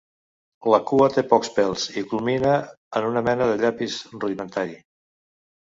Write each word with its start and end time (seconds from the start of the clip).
La 0.73 0.79
cua 0.91 1.09
té 1.15 1.23
pocs 1.33 1.51
pèls 1.59 1.85
i 2.03 2.05
culmina 2.15 2.57
en 3.01 3.09
una 3.13 3.25
mena 3.31 3.53
de 3.53 3.61
llapis 3.65 4.01
rudimentari. 4.19 4.77